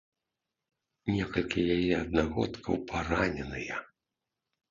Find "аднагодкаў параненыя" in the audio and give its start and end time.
2.03-3.75